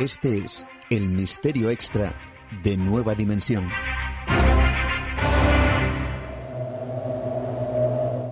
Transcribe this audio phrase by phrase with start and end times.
[0.00, 2.14] Este es el misterio extra
[2.64, 3.68] de Nueva Dimensión.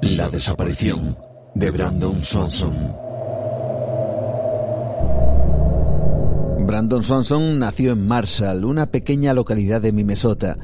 [0.00, 1.18] La desaparición
[1.54, 2.74] de Brandon Swanson.
[6.66, 10.56] Brandon Swanson nació en Marshall, una pequeña localidad de Minnesota.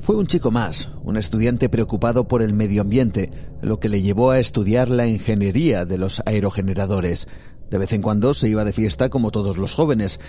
[0.00, 3.30] Fue un chico más, un estudiante preocupado por el medio ambiente,
[3.60, 7.28] lo que le llevó a estudiar la ingeniería de los aerogeneradores.
[7.70, 10.20] De vez en cuando se iba de fiesta como todos los jóvenes,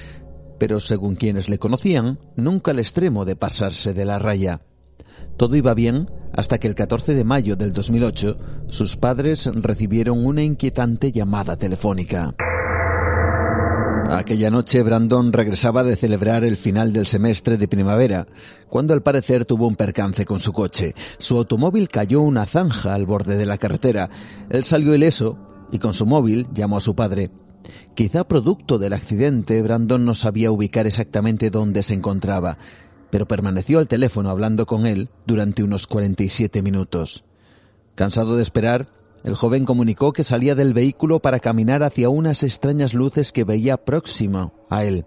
[0.59, 4.62] pero según quienes le conocían, nunca al extremo de pasarse de la raya.
[5.38, 10.41] Todo iba bien hasta que el 14 de mayo del 2008 sus padres recibieron una
[10.41, 12.34] inquietante llamada telefónica.
[14.09, 18.26] Aquella noche Brandon regresaba de celebrar el final del semestre de primavera,
[18.70, 20.93] cuando al parecer tuvo un percance con su coche.
[21.17, 24.09] Su automóvil cayó una zanja al borde de la carretera.
[24.49, 25.38] Él salió ileso
[25.71, 27.31] y con su móvil llamó a su padre.
[27.95, 32.57] Quizá producto del accidente, Brandon no sabía ubicar exactamente dónde se encontraba,
[33.10, 37.23] pero permaneció al teléfono hablando con él durante unos 47 minutos.
[37.95, 38.90] Cansado de esperar,
[39.23, 43.77] el joven comunicó que salía del vehículo para caminar hacia unas extrañas luces que veía
[43.77, 45.05] próximo a él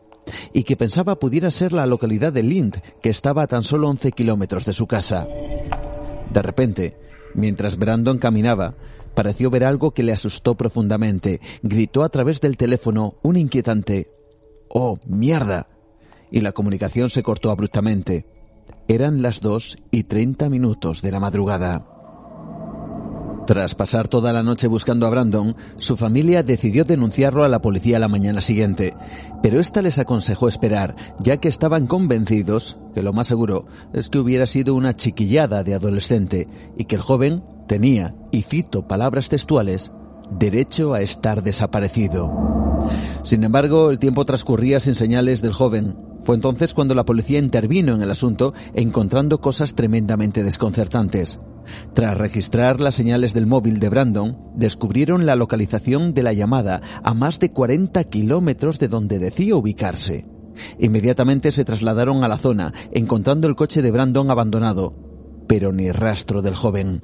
[0.52, 4.12] y que pensaba pudiera ser la localidad de Lind, que estaba a tan solo 11
[4.12, 5.26] kilómetros de su casa.
[6.32, 6.96] De repente,
[7.34, 8.74] mientras Brandon caminaba,
[9.14, 11.40] pareció ver algo que le asustó profundamente.
[11.62, 14.10] Gritó a través del teléfono un inquietante
[14.68, 15.66] ¡Oh, mierda!
[16.30, 18.24] Y la comunicación se cortó abruptamente.
[18.86, 21.99] Eran las dos y treinta minutos de la madrugada.
[23.46, 27.98] Tras pasar toda la noche buscando a Brandon, su familia decidió denunciarlo a la policía
[27.98, 28.94] la mañana siguiente,
[29.42, 34.18] pero ésta les aconsejó esperar, ya que estaban convencidos que lo más seguro es que
[34.18, 39.90] hubiera sido una chiquillada de adolescente y que el joven tenía, y cito palabras textuales,
[40.38, 42.30] derecho a estar desaparecido.
[43.24, 47.94] Sin embargo, el tiempo transcurría sin señales del joven, fue entonces cuando la policía intervino
[47.94, 51.40] en el asunto encontrando cosas tremendamente desconcertantes.
[51.94, 57.14] Tras registrar las señales del móvil de Brandon, descubrieron la localización de la llamada a
[57.14, 60.26] más de 40 kilómetros de donde decía ubicarse.
[60.78, 64.94] Inmediatamente se trasladaron a la zona, encontrando el coche de Brandon abandonado,
[65.46, 67.00] pero ni rastro del joven.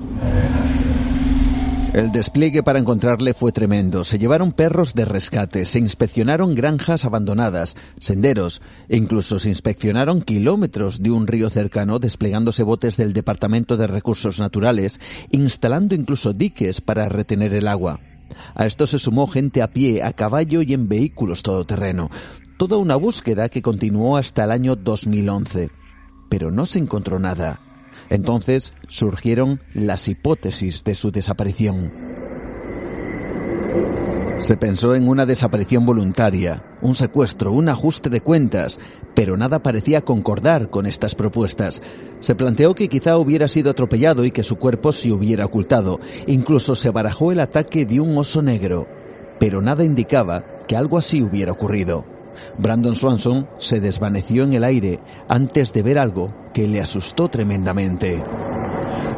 [1.94, 4.04] El despliegue para encontrarle fue tremendo.
[4.04, 11.02] Se llevaron perros de rescate, se inspeccionaron granjas abandonadas, senderos, e incluso se inspeccionaron kilómetros
[11.02, 17.08] de un río cercano desplegándose botes del Departamento de Recursos Naturales, instalando incluso diques para
[17.08, 18.00] retener el agua.
[18.54, 22.10] A esto se sumó gente a pie, a caballo y en vehículos todoterreno.
[22.58, 25.70] Toda una búsqueda que continuó hasta el año 2011.
[26.28, 27.60] Pero no se encontró nada.
[28.10, 31.90] Entonces surgieron las hipótesis de su desaparición.
[34.40, 38.78] Se pensó en una desaparición voluntaria, un secuestro, un ajuste de cuentas,
[39.14, 41.82] pero nada parecía concordar con estas propuestas.
[42.20, 45.98] Se planteó que quizá hubiera sido atropellado y que su cuerpo se hubiera ocultado.
[46.26, 48.86] Incluso se barajó el ataque de un oso negro,
[49.40, 52.04] pero nada indicaba que algo así hubiera ocurrido.
[52.58, 58.22] Brandon Swanson se desvaneció en el aire antes de ver algo que le asustó tremendamente.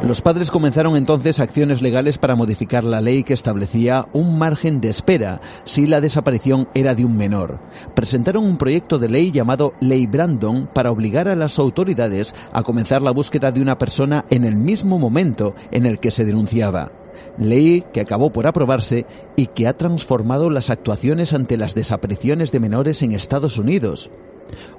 [0.03, 4.89] Los padres comenzaron entonces acciones legales para modificar la ley que establecía un margen de
[4.89, 7.61] espera si la desaparición era de un menor.
[7.95, 13.01] Presentaron un proyecto de ley llamado Ley Brandon para obligar a las autoridades a comenzar
[13.01, 16.91] la búsqueda de una persona en el mismo momento en el que se denunciaba
[17.37, 19.05] ley que acabó por aprobarse
[19.37, 24.11] y que ha transformado las actuaciones ante las desapariciones de menores en Estados Unidos.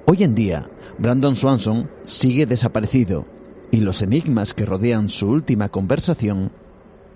[0.06, 3.26] Hoy en día, Brandon Swanson sigue desaparecido
[3.70, 6.52] y los enigmas que rodean su última conversación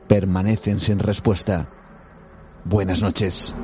[0.06, 1.68] permanecen sin respuesta.
[2.64, 3.54] Buenas noches.